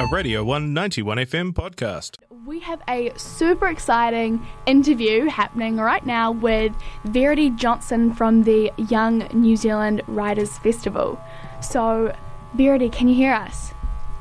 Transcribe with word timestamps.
a 0.00 0.06
Radio 0.06 0.42
191 0.42 1.18
FM 1.18 1.52
podcast. 1.52 2.16
We 2.46 2.58
have 2.60 2.80
a 2.88 3.12
super 3.16 3.68
exciting 3.68 4.46
interview 4.64 5.26
happening 5.26 5.76
right 5.76 6.04
now 6.06 6.32
with 6.32 6.72
Verity 7.04 7.50
Johnson 7.50 8.14
from 8.14 8.44
the 8.44 8.72
Young 8.88 9.28
New 9.34 9.56
Zealand 9.56 10.00
Writers 10.06 10.56
Festival. 10.56 11.20
So, 11.60 12.14
Verity, 12.54 12.88
can 12.88 13.08
you 13.08 13.14
hear 13.14 13.34
us? 13.34 13.74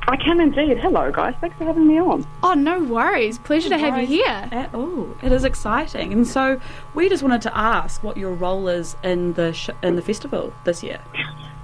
I 0.10 0.18
can 0.18 0.42
indeed. 0.42 0.80
Hello, 0.80 1.14
guys. 1.14 1.36
Thanks 1.40 1.58
for 1.58 1.64
having 1.64 1.88
me 1.88 1.98
on. 1.98 2.28
Oh, 2.44 2.56
no 2.56 2.84
worries. 2.84 3.40
Pleasure 3.40 3.70
to 3.70 3.78
have 3.78 4.02
you 4.02 4.06
here. 4.06 4.50
At 4.52 4.76
all. 4.76 5.08
It 5.24 5.32
is 5.32 5.46
exciting. 5.46 6.12
And 6.12 6.28
so 6.28 6.60
we 6.94 7.08
just 7.08 7.24
wanted 7.24 7.42
to 7.44 7.58
ask 7.58 8.04
what 8.04 8.18
your 8.18 8.34
role 8.34 8.68
is 8.68 8.98
in 9.02 9.32
the 9.34 9.54
sh- 9.54 9.70
in 9.82 9.96
the 9.96 10.02
festival 10.02 10.52
this 10.66 10.84
year. 10.84 11.00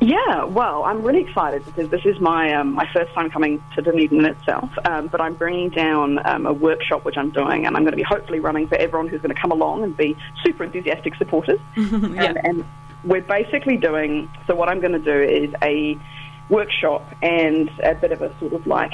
Yeah, 0.02 0.44
well, 0.44 0.84
I'm 0.84 1.02
really 1.04 1.22
excited 1.22 1.66
because 1.66 1.90
this 1.90 2.06
is 2.06 2.20
my 2.20 2.54
um, 2.54 2.74
my 2.74 2.88
first 2.92 3.14
time 3.14 3.30
coming 3.30 3.64
to 3.76 3.82
Dunedin 3.82 4.26
itself. 4.26 4.70
Um, 4.84 5.08
but 5.08 5.22
I'm 5.22 5.36
bringing 5.36 5.70
down 5.70 6.20
um, 6.28 6.46
a 6.46 6.54
workshop 6.54 7.06
which 7.06 7.18
I'm 7.18 7.32
doing, 7.32 7.66
and 7.66 7.78
I'm 7.78 7.84
going 7.84 7.94
to 7.94 7.98
be 7.98 8.04
hopefully 8.04 8.40
running 8.40 8.68
for 8.68 8.76
everyone 8.76 9.08
who's 9.08 9.22
going 9.22 9.34
to 9.34 9.42
come 9.42 9.52
along 9.52 9.84
and 9.84 9.96
be 9.96 10.18
super 10.44 10.64
enthusiastic 10.64 11.16
supporters. 11.16 11.60
Yeah. 11.76 12.26
and, 12.26 12.46
and 12.46 12.66
we're 13.04 13.22
basically 13.22 13.78
doing. 13.78 14.30
So 14.48 14.56
what 14.56 14.70
I'm 14.70 14.80
going 14.80 14.92
to 14.92 15.00
do 15.00 15.22
is 15.22 15.54
a 15.62 15.98
workshop 16.50 17.08
and 17.22 17.70
a 17.82 17.96
bit 17.96 18.12
of 18.12 18.22
a 18.22 18.38
sort 18.40 18.54
of 18.54 18.68
like 18.68 18.92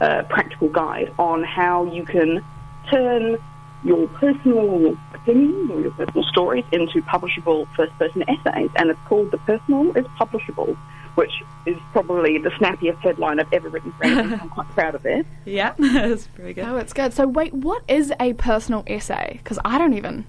uh, 0.00 0.22
practical 0.24 0.68
guide 0.68 1.14
on 1.18 1.44
how 1.44 1.84
you 1.84 2.04
can 2.04 2.44
turn 2.90 3.38
your 3.84 4.06
personal 4.08 4.96
opinions 5.14 5.70
or 5.70 5.80
your 5.80 5.90
personal 5.92 6.24
stories 6.24 6.64
into 6.72 7.02
publishable 7.02 7.66
first-person 7.74 8.24
essays, 8.28 8.70
and 8.76 8.90
it's 8.90 9.00
called 9.06 9.30
"The 9.30 9.38
Personal 9.38 9.96
is 9.96 10.06
Publishable," 10.18 10.76
which 11.14 11.42
is 11.66 11.76
probably 11.92 12.38
the 12.38 12.50
snappiest 12.58 12.98
headline 13.00 13.40
I've 13.40 13.52
ever 13.52 13.68
written 13.68 13.92
for 13.92 14.04
anything. 14.04 14.40
I'm 14.40 14.48
quite 14.48 14.68
proud 14.70 14.94
of 14.94 15.06
it. 15.06 15.26
Yeah, 15.44 15.74
that's 15.78 16.26
very 16.26 16.54
good. 16.54 16.64
Oh, 16.64 16.76
it's 16.76 16.92
good. 16.92 17.12
So, 17.12 17.26
wait, 17.26 17.52
what 17.52 17.82
is 17.88 18.12
a 18.20 18.32
personal 18.34 18.84
essay? 18.86 19.38
Because 19.38 19.58
I 19.64 19.76
don't 19.78 19.94
even. 19.94 20.24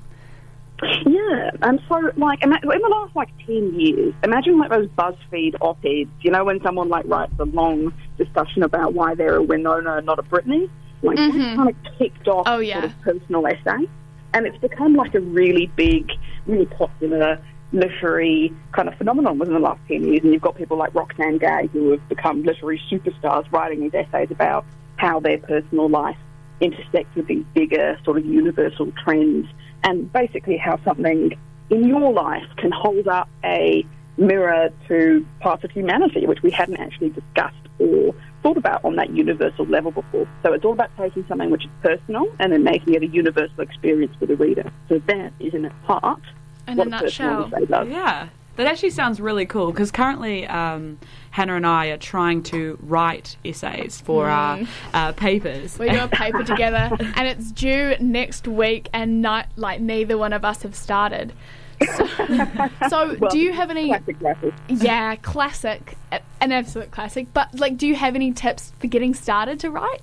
Yeah, 1.06 1.52
and 1.62 1.80
so 1.88 2.12
like 2.18 2.44
in 2.44 2.50
the 2.50 2.88
last 2.90 3.16
like 3.16 3.30
ten 3.46 3.80
years, 3.80 4.14
imagine 4.24 4.58
like 4.60 4.70
those 4.70 4.90
BuzzFeed 4.90 5.56
op-eds. 5.62 6.10
You 6.22 6.32
know, 6.32 6.44
when 6.44 6.62
someone 6.62 6.90
like 6.90 7.06
writes 7.08 7.32
a 7.40 7.46
long 7.46 7.94
discussion 8.18 8.64
about 8.64 8.94
why 8.94 9.16
they're 9.16 9.36
a 9.36 9.44
Winona, 9.44 10.02
not 10.02 10.20
a 10.20 10.24
Brittany. 10.24 10.70
Like 11.04 11.18
that 11.18 11.56
kind 11.56 11.70
of 11.70 11.76
kicked 11.98 12.28
off 12.28 12.48
Oh, 12.48 12.60
yeah. 12.60 12.82
sort 12.82 12.86
of 12.86 13.02
personal 13.02 13.48
essay, 13.48 13.88
and 14.34 14.48
it's 14.48 14.58
become 14.58 14.96
like 14.96 15.14
a 15.16 15.20
really 15.20 15.68
big, 15.76 16.12
really 16.48 16.66
popular 16.66 17.40
literary 17.72 18.54
kind 18.72 18.88
of 18.88 18.96
phenomenon 18.96 19.38
within 19.40 19.54
the 19.56 19.60
last 19.60 19.82
ten 19.88 20.04
years. 20.06 20.24
And 20.24 20.32
you've 20.34 20.42
got 20.42 20.56
people 20.56 20.78
like 20.78 20.94
Roxane 20.94 21.38
Gay 21.40 21.68
who 21.74 21.92
have 21.92 22.08
become 22.10 22.44
literary 22.44 22.82
superstars, 22.90 23.52
writing 23.52 23.82
these 23.82 23.94
essays 23.94 24.32
about 24.32 24.66
how 24.98 25.20
their 25.20 25.38
personal 25.40 25.90
life 25.90 26.18
intersects 26.62 27.14
with 27.16 27.28
these 27.28 27.44
bigger 27.54 28.00
sort 28.06 28.18
of 28.18 28.26
universal 28.26 28.92
trends 29.04 29.48
and 29.84 30.12
basically 30.14 30.56
how 30.56 30.80
something 30.84 31.38
in 31.70 31.88
your 31.88 32.14
life 32.14 32.48
can 32.58 32.72
hold 32.72 33.08
up 33.08 33.28
a 33.44 33.86
mirror 34.18 34.70
to 34.88 35.26
parts 35.42 35.64
of 35.64 35.72
humanity 35.72 36.26
which 36.26 36.42
we 36.44 36.52
hadn't 36.52 36.78
actually 36.78 37.10
discussed 37.10 37.56
or 37.80 38.14
thought 38.44 38.58
about 38.58 38.84
on 38.86 38.96
that 38.98 39.10
universal 39.10 39.66
level 39.66 39.90
before. 39.92 40.28
So 40.44 40.54
it's 40.54 40.64
all 40.66 40.74
about 40.74 40.92
taking 40.98 41.26
something 41.28 41.50
which 41.50 41.64
is 41.66 41.72
personal 41.82 42.28
and 42.40 42.52
then 42.52 42.64
making 42.64 42.94
it 42.94 43.02
a 43.02 43.08
universal 43.08 43.62
experience 43.62 44.14
for 44.20 44.26
the 44.26 44.36
reader. 44.36 44.70
So 44.90 45.00
that 45.00 45.32
is 45.40 45.54
in 45.54 45.66
its 45.66 45.76
heart 45.86 46.22
In 46.68 46.78
what 46.78 46.88
a 46.88 46.90
a 46.90 46.92
nutshell. 46.92 47.48
does. 47.50 47.88
Yeah, 47.88 48.28
that 48.58 48.68
actually 48.68 48.92
sounds 48.92 49.20
really 49.20 49.46
cool 49.46 49.72
because 49.72 49.90
currently 49.92 50.46
um, 50.46 51.00
Hannah 51.32 51.56
and 51.56 51.66
I 51.66 51.88
are 51.88 51.98
trying 51.98 52.44
to 52.44 52.78
write 52.84 53.38
essays 53.44 54.00
for 54.02 54.28
our 54.28 54.60
uh, 54.94 55.14
papers. 55.14 55.80
We 55.80 55.90
do 55.90 56.04
a 56.04 56.08
paper 56.24 56.44
together, 56.44 56.96
and 57.16 57.28
it's 57.28 57.52
due 57.52 57.96
next 58.00 58.48
week, 58.48 58.90
and 58.94 59.22
not 59.22 59.48
like 59.56 59.80
neither 59.82 60.18
one 60.18 60.34
of 60.34 60.44
us 60.46 60.62
have 60.64 60.76
started. 60.76 61.34
So, 61.82 62.08
so 62.90 63.16
Well, 63.20 63.32
do 63.32 63.40
you 63.40 63.54
have 63.54 63.70
any? 63.70 63.88
Classic. 63.90 64.54
Yeah, 64.68 65.16
classic, 65.18 65.98
an 66.42 66.52
absolute 66.52 66.92
classic. 66.92 67.28
But 67.34 67.60
like, 67.60 67.78
do 67.78 67.88
you 67.88 67.96
have 67.96 68.16
any 68.16 68.32
tips 68.32 68.72
for 68.80 68.88
getting 68.88 69.14
started 69.14 69.60
to 69.62 69.72
write? 69.72 70.02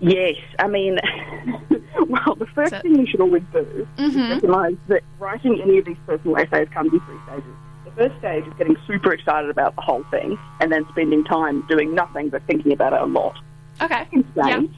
Yes, 0.00 0.36
I 0.58 0.66
mean, 0.66 0.98
well, 2.08 2.34
the 2.34 2.46
first 2.46 2.74
thing 2.82 2.98
you 2.98 3.06
should 3.06 3.20
always 3.20 3.44
do 3.52 3.86
is 3.98 4.16
recognise 4.16 4.76
that 4.88 5.02
writing 5.20 5.60
any 5.62 5.78
of 5.78 5.84
these 5.84 5.96
personal 6.06 6.36
essays 6.38 6.68
comes 6.70 6.92
in 6.92 6.98
three 7.00 7.16
stages. 7.26 7.54
The 7.84 7.90
first 7.92 8.18
stage 8.18 8.44
is 8.46 8.52
getting 8.54 8.76
super 8.86 9.12
excited 9.12 9.48
about 9.50 9.76
the 9.76 9.82
whole 9.82 10.02
thing 10.10 10.36
and 10.60 10.72
then 10.72 10.84
spending 10.90 11.22
time 11.24 11.64
doing 11.68 11.94
nothing 11.94 12.30
but 12.30 12.42
thinking 12.48 12.72
about 12.72 12.92
it 12.94 13.00
a 13.00 13.04
lot. 13.06 13.36
Okay. 13.80 14.04
Second 14.10 14.24
Yeah. 14.34 14.56
stage 14.58 14.70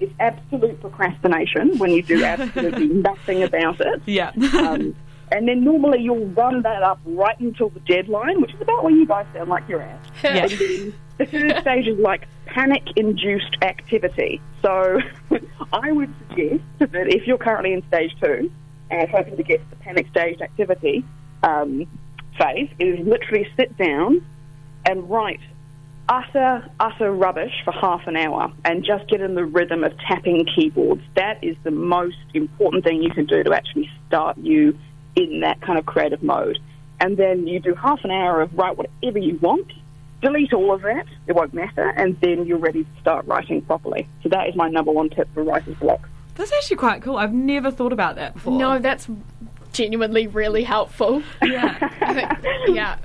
is 0.00 0.10
absolute 0.20 0.80
procrastination 0.80 1.76
when 1.78 1.90
you 1.90 2.02
do 2.02 2.22
absolutely 2.24 2.86
nothing 2.88 3.42
about 3.42 3.80
it. 3.80 4.00
Yeah. 4.06 4.30
Um, 4.54 4.94
and 5.32 5.48
then 5.48 5.64
normally 5.64 6.00
you'll 6.00 6.26
run 6.28 6.62
that 6.62 6.82
up 6.82 7.00
right 7.04 7.38
until 7.40 7.68
the 7.70 7.80
deadline, 7.80 8.40
which 8.40 8.54
is 8.54 8.60
about 8.60 8.82
where 8.82 8.92
you 8.92 9.06
guys 9.06 9.26
sound 9.32 9.48
like 9.50 9.68
you're 9.68 9.82
at. 9.82 10.00
Yeah. 10.22 10.46
The 10.46 11.26
third 11.26 11.56
stage 11.60 11.86
is 11.86 11.98
like 11.98 12.26
panic-induced 12.46 13.58
activity. 13.62 14.40
So 14.62 15.00
I 15.72 15.92
would 15.92 16.12
suggest 16.28 16.62
that 16.78 17.08
if 17.08 17.26
you're 17.26 17.38
currently 17.38 17.72
in 17.72 17.86
stage 17.88 18.14
two 18.22 18.50
and 18.90 19.08
hoping 19.10 19.36
to 19.36 19.42
get 19.42 19.62
to 19.62 19.70
the 19.70 19.76
panic 19.76 20.08
stage 20.08 20.40
activity 20.40 21.04
um, 21.42 21.86
phase, 22.38 22.70
is 22.78 23.06
literally 23.06 23.48
sit 23.56 23.76
down 23.76 24.24
and 24.86 25.08
write 25.10 25.40
utter, 26.08 26.68
utter 26.80 27.12
rubbish 27.12 27.52
for 27.64 27.72
half 27.72 28.06
an 28.06 28.16
hour 28.16 28.50
and 28.64 28.84
just 28.84 29.08
get 29.08 29.20
in 29.20 29.34
the 29.34 29.44
rhythm 29.44 29.84
of 29.84 29.96
tapping 29.98 30.46
keyboards. 30.46 31.02
That 31.14 31.42
is 31.44 31.56
the 31.64 31.70
most 31.70 32.16
important 32.34 32.84
thing 32.84 33.02
you 33.02 33.10
can 33.10 33.26
do 33.26 33.42
to 33.42 33.52
actually 33.52 33.90
start 34.06 34.38
you 34.38 34.78
in 35.16 35.40
that 35.40 35.60
kind 35.60 35.78
of 35.78 35.86
creative 35.86 36.22
mode. 36.22 36.58
And 37.00 37.16
then 37.16 37.46
you 37.46 37.60
do 37.60 37.74
half 37.74 38.04
an 38.04 38.10
hour 38.10 38.40
of 38.40 38.56
write 38.56 38.76
whatever 38.76 39.18
you 39.18 39.36
want, 39.36 39.70
delete 40.20 40.52
all 40.52 40.72
of 40.72 40.82
that, 40.82 41.06
it 41.26 41.34
won't 41.34 41.54
matter, 41.54 41.88
and 41.90 42.18
then 42.20 42.44
you're 42.46 42.58
ready 42.58 42.84
to 42.84 43.00
start 43.00 43.26
writing 43.26 43.62
properly. 43.62 44.08
So 44.22 44.28
that 44.30 44.48
is 44.48 44.56
my 44.56 44.68
number 44.68 44.90
one 44.90 45.10
tip 45.10 45.28
for 45.32 45.44
writer's 45.44 45.76
block. 45.76 46.08
That's 46.34 46.52
actually 46.52 46.76
quite 46.76 47.02
cool. 47.02 47.16
I've 47.16 47.32
never 47.32 47.70
thought 47.70 47.92
about 47.92 48.16
that 48.16 48.34
before. 48.34 48.58
No, 48.58 48.78
that's 48.78 49.08
genuinely 49.72 50.26
really 50.26 50.64
helpful. 50.64 51.22
Yeah. 51.42 51.76
I 52.00 52.14
think, 52.14 52.76
yeah. 52.76 52.98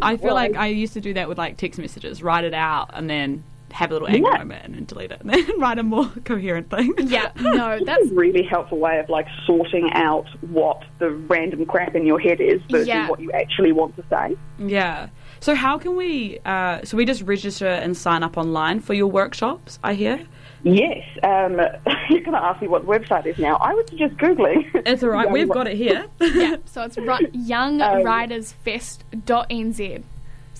I 0.00 0.16
feel 0.16 0.26
Well, 0.26 0.34
like 0.34 0.56
I 0.56 0.68
used 0.68 0.94
to 0.94 1.00
do 1.00 1.14
that 1.14 1.28
with 1.28 1.38
like 1.38 1.56
text 1.56 1.78
messages, 1.78 2.22
write 2.22 2.44
it 2.44 2.54
out, 2.54 2.90
and 2.94 3.08
then 3.08 3.44
have 3.74 3.90
a 3.90 3.94
little 3.94 4.06
anger 4.08 4.28
Yeah. 4.32 4.38
moment 4.38 4.76
and 4.76 4.86
delete 4.86 5.10
it, 5.10 5.20
and 5.20 5.28
then 5.30 5.44
write 5.58 5.78
a 5.80 5.82
more 5.82 6.06
coherent 6.24 6.70
thing. 6.70 6.94
Yeah, 6.98 7.30
no, 7.40 7.78
That's 7.78 7.84
that's 7.86 8.10
a 8.10 8.14
really 8.14 8.42
helpful 8.44 8.78
way 8.78 8.98
of 9.00 9.08
like 9.08 9.26
sorting 9.46 9.90
out 9.92 10.26
what 10.50 10.82
the 10.98 11.10
random 11.10 11.66
crap 11.66 11.94
in 11.96 12.06
your 12.06 12.18
head 12.20 12.40
is 12.40 12.60
versus 12.70 12.86
Yeah. 12.88 13.08
what 13.08 13.18
you 13.20 13.30
actually 13.32 13.72
want 13.72 13.96
to 13.96 14.04
say. 14.08 14.36
Yeah. 14.58 15.08
So 15.40 15.54
how 15.54 15.76
can 15.78 15.96
we? 15.96 16.38
Uh, 16.46 16.82
so 16.84 16.96
we 16.96 17.04
just 17.04 17.20
register 17.22 17.66
and 17.66 17.94
sign 17.96 18.22
up 18.22 18.36
online 18.38 18.78
for 18.80 18.94
your 18.94 19.08
workshops. 19.08 19.78
I 19.82 19.94
hear. 19.94 20.20
Yes, 20.62 21.04
um, 21.22 21.56
you're 22.08 22.20
going 22.22 22.32
to 22.32 22.42
ask 22.42 22.62
me 22.62 22.68
what 22.68 22.86
the 22.86 22.88
website 22.88 23.26
is 23.26 23.36
now. 23.38 23.56
I 23.56 23.74
would 23.74 23.86
suggest 23.90 24.16
googling. 24.16 24.64
It's 24.86 25.02
all 25.02 25.10
right. 25.10 25.24
Young 25.24 25.32
We've 25.34 25.48
got 25.50 25.66
it 25.66 25.76
here. 25.76 26.06
yeah. 26.20 26.56
So 26.64 26.82
it's 26.84 26.96
ri- 26.96 27.28
youngwritersfest.nz. 27.34 30.02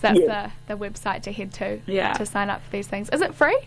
So 0.05 0.09
that's 0.15 0.21
Yeah. 0.21 0.51
the, 0.67 0.77
the 0.77 0.85
website 0.91 1.23
to 1.23 1.33
head 1.33 1.53
to 1.55 1.81
Yeah. 1.87 2.13
to 2.15 2.27
sign 2.27 2.51
up 2.51 2.63
for 2.65 2.71
these 2.71 2.87
things. 2.87 3.09
Is 3.11 3.21
it 3.21 3.35
free? 3.35 3.59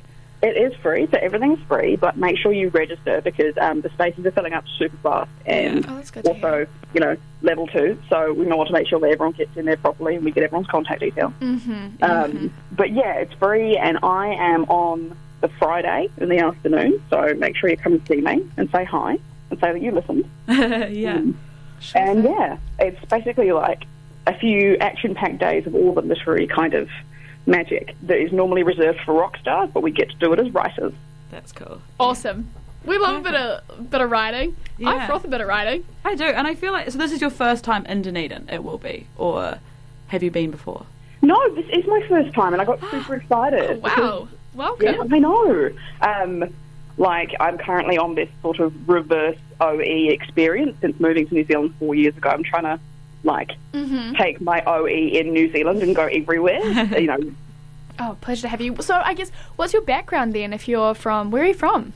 It 0.44 0.56
is 0.56 0.72
free, 0.84 1.08
so 1.10 1.18
everything's 1.20 1.60
free, 1.68 1.96
but 1.96 2.16
make 2.16 2.38
sure 2.38 2.52
you 2.54 2.70
register 2.70 3.22
because 3.22 3.58
um, 3.58 3.82
the 3.82 3.90
spaces 3.90 4.24
are 4.24 4.30
filling 4.32 4.54
up 4.54 4.66
super 4.78 4.96
fast 4.98 5.32
and 5.48 5.84
Oh, 5.90 5.96
that's 5.96 6.12
good 6.12 6.26
to 6.26 6.30
also, 6.34 6.68
you 6.94 7.00
know, 7.00 7.18
level 7.42 7.66
two. 7.66 7.98
So 8.08 8.34
we 8.34 8.46
want 8.46 8.68
to 8.68 8.74
make 8.74 8.88
sure 8.88 9.00
that 9.00 9.08
everyone 9.10 9.32
gets 9.32 9.58
in 9.58 9.66
there 9.66 9.78
properly 9.78 10.16
and 10.16 10.24
we 10.24 10.30
get 10.30 10.44
everyone's 10.44 10.68
contact 10.68 11.00
details. 11.00 11.34
Mm-hmm. 11.42 12.04
Um, 12.04 12.54
but 12.72 12.92
yeah, 12.92 13.14
it's 13.14 13.34
free, 13.34 13.78
and 13.78 13.98
I 14.04 14.28
am 14.28 14.66
on 14.66 15.18
the 15.42 15.48
Friday 15.48 16.08
in 16.20 16.30
the 16.30 16.38
afternoon. 16.38 17.02
So 17.10 17.34
make 17.34 17.56
sure 17.56 17.72
you 17.72 17.78
come 17.78 17.94
and 17.94 18.08
see 18.08 18.22
me 18.22 18.46
and 18.58 18.70
say 18.70 18.84
hi 18.84 19.18
and 19.50 19.60
say 19.60 19.72
that 19.74 19.82
you 19.82 19.92
listened. 19.92 20.30
yeah. 20.48 21.22
And 21.96 22.24
yeah, 22.24 22.58
it's 22.78 23.04
basically 23.06 23.52
like 23.54 23.86
a 24.28 24.38
few 24.38 24.78
action-packed 24.78 25.40
days 25.40 25.66
of 25.66 25.74
all 25.74 25.94
the 25.94 26.02
literary 26.02 26.48
kind 26.48 26.74
of 26.74 26.90
magic 27.46 27.96
that 28.04 28.18
is 28.18 28.32
normally 28.32 28.64
reserved 28.64 29.00
for 29.06 29.14
rock 29.14 29.38
stars, 29.38 29.70
but 29.74 29.82
we 29.82 29.92
get 29.92 30.10
to 30.10 30.16
do 30.18 30.34
it 30.34 30.40
as 30.40 30.54
writers. 30.54 30.94
That's 31.32 31.52
cool. 31.52 31.82
Awesome. 32.00 32.52
We 32.86 32.98
love 32.98 33.18
a 33.18 33.22
bit 33.22 33.36
of 33.36 33.90
bit 33.90 34.02
of 34.02 34.10
writing. 34.12 34.56
I 34.86 35.08
froth 35.08 35.26
a 35.26 35.28
bit 35.28 35.42
of 35.42 35.48
writing. 35.48 35.84
I 36.06 36.16
do, 36.16 36.24
and 36.26 36.48
I 36.48 36.56
feel 36.56 36.72
like 36.72 36.90
so. 36.92 36.98
This 36.98 37.12
is 37.12 37.20
your 37.20 37.30
first 37.30 37.64
time 37.64 37.86
in 37.86 38.02
Dunedin. 38.02 38.48
It 38.50 38.64
will 38.64 38.78
be, 38.78 39.08
or 39.18 39.60
have 40.08 40.24
you 40.24 40.32
been 40.32 40.52
before? 40.52 40.86
No, 41.22 41.54
this 41.56 41.66
is 41.70 41.86
my 41.88 42.02
first 42.08 42.34
time, 42.34 42.54
and 42.54 42.62
I 42.62 42.66
got 42.66 42.80
super 42.92 43.16
excited. 43.22 43.82
Wow. 43.82 44.30
Welcome. 44.54 44.86
Yeah, 44.86 45.04
I 45.12 45.20
know. 45.20 45.70
Um, 46.02 46.54
like, 46.98 47.36
I'm 47.40 47.58
currently 47.58 47.98
on 47.98 48.16
this 48.16 48.30
sort 48.42 48.60
of 48.60 48.88
reverse 48.88 49.38
OE 49.60 49.82
experience 50.10 50.78
since 50.82 51.00
moving 51.00 51.28
to 51.28 51.34
New 51.34 51.44
Zealand 51.44 51.76
four 51.80 51.94
years 51.94 52.16
ago. 52.18 52.30
I'm 52.30 52.44
trying 52.44 52.64
to, 52.64 52.80
like, 53.24 53.52
Mm-hmm. 53.74 54.14
take 54.16 54.42
my 54.42 54.64
OE 54.66 54.86
in 54.88 55.32
New 55.34 55.52
Zealand 55.52 55.82
and 55.84 55.96
go 55.96 56.06
everywhere, 56.06 56.62
you 57.00 57.08
know, 57.08 57.20
Oh, 58.00 58.16
pleasure 58.22 58.44
to 58.44 58.48
have 58.50 58.62
you. 58.62 58.76
So, 58.82 58.96
I 58.96 59.14
guess, 59.16 59.32
what's 59.56 59.74
your 59.74 59.82
background 59.82 60.34
then? 60.34 60.54
If 60.54 60.68
you're 60.68 60.94
from, 60.94 61.32
where 61.32 61.42
are 61.42 61.48
you 61.48 61.54
from? 61.56 61.94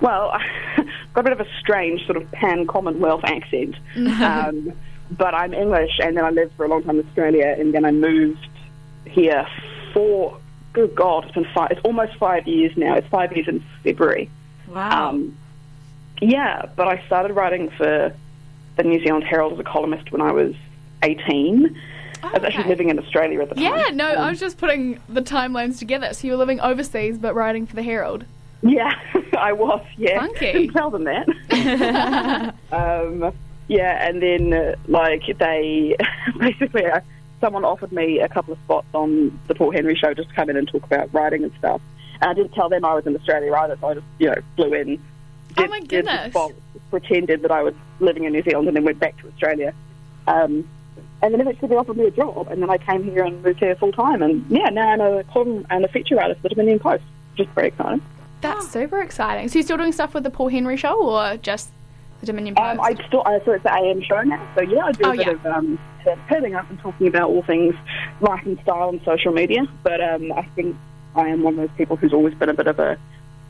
Well, 0.00 0.30
I've 0.30 0.86
got 1.12 1.20
a 1.20 1.22
bit 1.24 1.32
of 1.32 1.40
a 1.40 1.46
strange 1.60 2.04
sort 2.06 2.16
of 2.16 2.30
pan 2.32 2.66
Commonwealth 2.66 3.24
accent. 3.24 3.76
um, 3.96 4.72
but 5.10 5.34
I'm 5.34 5.52
English, 5.52 5.98
and 6.02 6.16
then 6.16 6.24
I 6.24 6.30
lived 6.30 6.54
for 6.56 6.64
a 6.64 6.68
long 6.68 6.82
time 6.82 6.98
in 6.98 7.06
Australia, 7.06 7.54
and 7.58 7.74
then 7.74 7.84
I 7.84 7.90
moved 7.90 8.46
here 9.06 9.46
for, 9.92 10.38
good 10.72 10.94
God, 10.94 11.24
it's 11.26 11.34
been 11.34 11.46
five, 11.54 11.72
it's 11.72 11.80
almost 11.84 12.14
five 12.16 12.46
years 12.48 12.74
now. 12.76 12.94
It's 12.94 13.08
five 13.08 13.34
years 13.36 13.48
in 13.48 13.62
February. 13.84 14.30
Wow. 14.68 15.10
Um, 15.10 15.36
yeah, 16.22 16.66
but 16.74 16.88
I 16.88 17.04
started 17.06 17.34
writing 17.34 17.68
for 17.70 18.14
the 18.78 18.84
New 18.84 19.02
Zealand 19.02 19.24
Herald 19.24 19.52
as 19.52 19.58
a 19.58 19.64
columnist 19.64 20.10
when 20.12 20.22
I 20.22 20.32
was 20.32 20.54
18. 21.02 21.78
I 22.22 22.32
was 22.32 22.42
actually 22.42 22.60
okay. 22.60 22.68
living 22.68 22.88
in 22.90 22.98
Australia 22.98 23.42
at 23.42 23.50
the 23.50 23.54
time. 23.56 23.64
Yeah, 23.64 23.90
no, 23.92 24.06
I 24.06 24.30
was 24.30 24.40
just 24.40 24.56
putting 24.56 25.00
the 25.08 25.22
timelines 25.22 25.78
together. 25.78 26.14
So 26.14 26.26
you 26.26 26.32
were 26.32 26.38
living 26.38 26.60
overseas 26.60 27.18
but 27.18 27.34
writing 27.34 27.66
for 27.66 27.76
the 27.76 27.82
Herald. 27.82 28.24
Yeah, 28.62 28.92
I 29.38 29.52
was. 29.52 29.84
Yeah, 29.96 30.20
Funky. 30.20 30.52
Didn't 30.52 30.72
tell 30.72 30.90
them 30.90 31.04
that. 31.04 32.54
um, 32.72 33.32
yeah, 33.68 34.08
and 34.08 34.22
then 34.22 34.52
uh, 34.52 34.74
like 34.86 35.24
they 35.38 35.96
basically 36.38 36.86
uh, 36.86 37.00
someone 37.40 37.64
offered 37.64 37.92
me 37.92 38.20
a 38.20 38.28
couple 38.28 38.52
of 38.52 38.58
spots 38.60 38.88
on 38.94 39.38
the 39.46 39.54
Paul 39.54 39.72
Henry 39.72 39.94
show 39.94 40.14
just 40.14 40.30
to 40.30 40.34
come 40.34 40.50
in 40.50 40.56
and 40.56 40.66
talk 40.66 40.84
about 40.84 41.12
writing 41.12 41.44
and 41.44 41.52
stuff. 41.58 41.80
And 42.20 42.30
I 42.30 42.34
didn't 42.34 42.52
tell 42.52 42.68
them 42.68 42.84
I 42.84 42.94
was 42.94 43.06
in 43.06 43.14
Australia 43.14 43.52
either, 43.54 43.76
so 43.80 43.88
I 43.88 43.94
just 43.94 44.06
you 44.18 44.26
know 44.28 44.40
flew 44.56 44.72
in. 44.72 45.00
Oh 45.56 45.62
Did, 45.62 45.70
my 45.70 45.80
did 45.80 45.88
the 45.88 45.96
goodness. 45.96 46.30
spot, 46.32 46.52
pretended 46.90 47.42
that 47.42 47.50
I 47.50 47.62
was 47.62 47.74
living 48.00 48.24
in 48.24 48.32
New 48.32 48.42
Zealand 48.42 48.68
and 48.68 48.76
then 48.76 48.84
went 48.84 48.98
back 48.98 49.16
to 49.22 49.28
Australia. 49.28 49.74
Um, 50.26 50.68
and 51.22 51.34
then 51.34 51.40
eventually 51.40 51.68
they 51.68 51.74
offered 51.76 51.96
me 51.96 52.06
a 52.06 52.10
job, 52.10 52.48
and 52.48 52.62
then 52.62 52.70
I 52.70 52.78
came 52.78 53.02
here 53.02 53.24
and 53.24 53.42
moved 53.42 53.58
here 53.58 53.74
full 53.74 53.92
time. 53.92 54.22
And 54.22 54.44
yeah, 54.48 54.68
now 54.68 54.88
I'm 54.90 55.00
a 55.00 55.24
column 55.24 55.66
and 55.70 55.84
a 55.84 55.88
feature 55.88 56.14
writer 56.16 56.34
for 56.36 56.42
the 56.42 56.50
Dominion 56.50 56.78
Post, 56.78 57.02
which 57.36 57.46
is 57.48 57.54
very 57.54 57.68
exciting. 57.68 58.02
That's 58.40 58.68
super 58.70 59.00
exciting. 59.02 59.48
So 59.48 59.54
you're 59.58 59.64
still 59.64 59.78
doing 59.78 59.90
stuff 59.92 60.14
with 60.14 60.22
the 60.22 60.30
Paul 60.30 60.48
Henry 60.48 60.76
show 60.76 60.94
or 61.02 61.36
just 61.38 61.70
the 62.20 62.26
Dominion 62.26 62.54
Post? 62.54 62.78
Um, 62.78 62.80
I 62.80 62.94
still, 63.08 63.22
uh, 63.26 63.40
so 63.44 63.52
it's 63.52 63.64
the 63.64 63.72
AM 63.74 64.00
show 64.02 64.20
now. 64.22 64.46
So 64.54 64.60
yeah, 64.62 64.84
I 64.84 64.92
do 64.92 65.04
Oh, 65.06 65.10
a 65.12 65.16
bit 65.16 65.26
yeah. 65.26 65.32
of 65.32 65.46
um, 65.46 65.78
turning 66.28 66.54
up 66.54 66.70
and 66.70 66.78
talking 66.78 67.08
about 67.08 67.30
all 67.30 67.42
things 67.42 67.74
life 68.20 68.46
and 68.46 68.58
style 68.60 68.90
and 68.90 69.02
social 69.02 69.32
media. 69.32 69.66
But 69.82 70.00
um, 70.00 70.30
I 70.32 70.42
think 70.54 70.76
I 71.16 71.28
am 71.28 71.42
one 71.42 71.54
of 71.54 71.68
those 71.68 71.76
people 71.76 71.96
who's 71.96 72.12
always 72.12 72.34
been 72.34 72.48
a 72.48 72.54
bit 72.54 72.68
of 72.68 72.78
a 72.78 72.96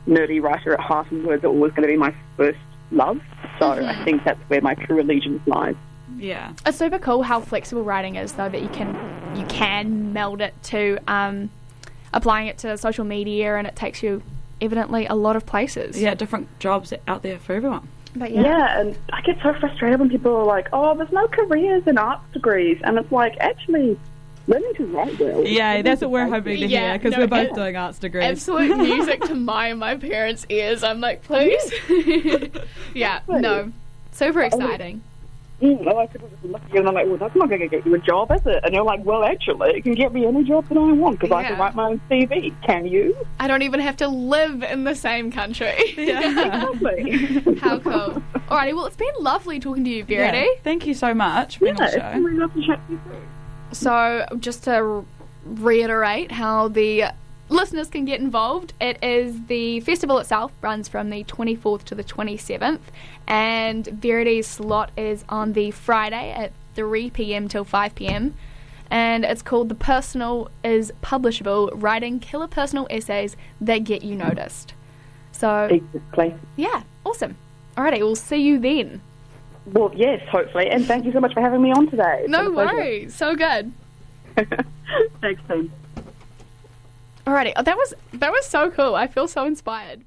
nerdy 0.07 0.41
writer 0.41 0.73
at 0.73 0.79
heart, 0.79 1.09
and 1.11 1.25
words 1.25 1.43
are 1.43 1.47
always 1.47 1.71
going 1.73 1.83
to 1.83 1.87
be 1.87 1.97
my 1.97 2.13
first 2.37 2.59
love. 2.91 3.21
So 3.59 3.65
Mm-hmm. 3.71 3.89
I 3.89 4.03
think 4.05 4.23
that's 4.23 4.39
where 4.49 4.61
my 4.61 4.73
true 4.75 5.01
allegiance 5.01 5.45
lies. 5.45 5.75
yeah. 6.17 6.53
It's 6.65 6.77
super 6.77 6.97
cool 6.99 7.23
how 7.23 7.41
flexible 7.41 7.83
writing 7.83 8.15
is, 8.15 8.33
though, 8.33 8.49
that 8.49 8.61
you 8.61 8.69
can 8.69 8.89
you 9.35 9.45
can 9.47 10.11
meld 10.13 10.41
it 10.41 10.53
to 10.63 10.97
um, 11.07 11.49
applying 12.13 12.47
it 12.47 12.57
to 12.59 12.77
social 12.77 13.03
media, 13.05 13.55
and 13.57 13.67
it 13.67 13.75
takes 13.75 14.01
you 14.01 14.21
evidently 14.61 15.05
a 15.05 15.15
lot 15.15 15.35
of 15.35 15.45
places. 15.45 15.99
Yeah, 16.01 16.15
different 16.15 16.47
jobs 16.59 16.93
out 17.07 17.21
there 17.21 17.37
for 17.37 17.53
everyone. 17.53 17.87
but 18.15 18.31
Yeah. 18.31 18.41
yeah, 18.41 18.79
and 18.79 18.97
I 19.13 19.21
get 19.21 19.37
so 19.43 19.53
frustrated 19.53 19.99
when 19.99 20.09
people 20.09 20.35
are 20.35 20.45
like, 20.45 20.67
"Oh, 20.73 20.95
there's 20.95 21.11
no 21.11 21.27
careers 21.27 21.85
in 21.85 21.97
arts 21.97 22.23
degrees," 22.33 22.79
and 22.83 22.97
it's 22.97 23.11
like, 23.11 23.37
actually, 23.39 23.99
learning 24.49 24.73
to 24.75 24.85
write 24.87 25.19
well. 25.19 25.45
Yeah, 25.45 25.81
that's 25.81 26.01
what 26.01 26.11
we're 26.11 26.27
hoping 26.27 26.59
to 26.59 26.67
hear 26.67 26.93
because 26.97 27.13
no, 27.13 27.19
we're 27.19 27.27
both 27.27 27.55
doing 27.55 27.75
arts 27.75 27.99
degrees. 27.99 28.25
absolute 28.25 28.75
music 28.77 29.21
to 29.25 29.35
my 29.35 29.67
and 29.67 29.79
my 29.79 29.95
parents' 29.95 30.45
ears. 30.49 30.83
I'm 30.83 30.99
like, 30.99 31.23
please, 31.23 31.73
yeah, 32.93 33.21
no, 33.27 33.71
super 34.11 34.41
exciting. 34.41 35.03
Mm, 35.61 35.81
a 35.81 35.89
lot 35.89 36.05
of 36.05 36.13
people 36.13 36.29
just 36.29 36.43
look 36.45 36.61
at 36.63 36.69
you 36.69 36.77
and 36.77 36.87
they're 36.87 36.93
like, 36.93 37.05
well, 37.05 37.17
that's 37.17 37.35
not 37.35 37.49
going 37.49 37.59
to 37.59 37.67
get 37.67 37.85
you 37.85 37.93
a 37.93 37.99
job, 37.99 38.31
is 38.31 38.45
it? 38.45 38.63
And 38.63 38.73
you're 38.73 38.83
like, 38.83 39.03
well, 39.03 39.25
actually, 39.25 39.71
it 39.71 39.81
can 39.83 39.93
get 39.93 40.13
me 40.13 40.25
any 40.25 40.45
job 40.45 40.65
that 40.69 40.77
I 40.77 40.91
want 40.93 41.19
because 41.19 41.33
I 41.33 41.43
can 41.43 41.59
write 41.59 41.75
my 41.75 41.89
own 41.89 42.01
CV. 42.09 42.53
Can 42.61 42.87
you? 42.87 43.13
I 43.41 43.47
don't 43.49 43.61
even 43.61 43.81
have 43.81 43.97
to 43.97 44.07
live 44.07 44.63
in 44.63 44.85
the 44.85 44.95
same 44.95 45.31
country. 45.31 45.73
Exactly. 45.97 47.57
How 47.59 47.77
cool. 47.79 48.23
Alrighty, 48.47 48.73
well, 48.73 48.85
it's 48.85 48.95
been 48.95 49.13
lovely 49.19 49.59
talking 49.59 49.83
to 49.83 49.89
you, 49.89 50.05
Verity. 50.05 50.37
Yeah. 50.37 50.61
Thank 50.63 50.87
you 50.87 50.93
so 50.93 51.13
much 51.13 51.57
for 51.57 51.65
yeah, 51.65 51.73
on 51.73 51.83
it's 51.83 51.93
the 51.93 51.99
show. 51.99 52.13
been 52.13 52.23
really 52.23 52.37
lovely 52.37 52.61
to 52.61 52.67
chat 52.67 52.87
to 52.87 52.93
you 52.93 52.99
too. 52.99 53.11
So, 53.71 54.25
just 54.39 54.63
to 54.65 55.05
reiterate 55.45 56.31
how 56.31 56.67
the 56.67 57.05
listeners 57.49 57.89
can 57.89 58.05
get 58.05 58.19
involved, 58.19 58.73
it 58.81 59.03
is 59.03 59.45
the 59.47 59.79
festival 59.81 60.17
itself 60.19 60.51
runs 60.61 60.87
from 60.87 61.09
the 61.09 61.23
24th 61.23 61.83
to 61.85 61.95
the 61.95 62.03
27th, 62.03 62.79
and 63.27 63.85
Verity's 63.85 64.47
slot 64.47 64.91
is 64.97 65.23
on 65.29 65.53
the 65.53 65.71
Friday 65.71 66.31
at 66.31 66.51
3 66.75 67.09
pm 67.11 67.47
till 67.47 67.63
5 67.63 67.95
pm. 67.95 68.35
And 68.91 69.23
it's 69.23 69.43
called 69.43 69.69
The 69.69 69.75
Personal 69.75 70.49
is 70.63 70.91
Publishable 71.03 71.69
Writing 71.75 72.19
Killer 72.19 72.47
Personal 72.47 72.87
Essays 72.89 73.35
That 73.61 73.79
Get 73.83 74.03
You 74.03 74.15
Noticed. 74.15 74.73
So, 75.31 75.65
Exactly. 75.65 76.33
yeah, 76.55 76.81
awesome. 77.05 77.37
Alrighty, 77.77 77.99
we'll 77.99 78.15
see 78.15 78.37
you 78.37 78.57
then. 78.59 79.01
Well, 79.73 79.91
yes, 79.95 80.27
hopefully. 80.29 80.69
And 80.69 80.85
thank 80.85 81.05
you 81.05 81.11
so 81.11 81.19
much 81.19 81.33
for 81.33 81.41
having 81.41 81.61
me 81.61 81.71
on 81.71 81.89
today. 81.89 82.21
It's 82.21 82.29
No 82.29 82.45
been 82.45 82.55
worries, 82.55 83.15
so 83.15 83.35
good. 83.35 83.71
Thanks, 85.21 85.41
team. 85.47 85.71
Alrighty, 87.25 87.53
oh, 87.55 87.61
that 87.63 87.77
was 87.77 87.93
that 88.13 88.31
was 88.31 88.45
so 88.45 88.71
cool. 88.71 88.95
I 88.95 89.07
feel 89.07 89.27
so 89.27 89.45
inspired. 89.45 90.03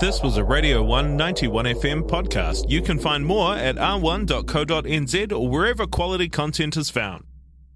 This 0.00 0.22
was 0.22 0.38
a 0.38 0.44
Radio 0.44 0.82
191 0.82 1.66
FM 1.66 2.08
podcast. 2.08 2.70
You 2.70 2.80
can 2.80 2.98
find 2.98 3.26
more 3.26 3.54
at 3.54 3.76
r1.co.nz 3.76 5.32
or 5.32 5.48
wherever 5.50 5.86
quality 5.86 6.26
content 6.30 6.78
is 6.78 6.88
found. 6.88 7.24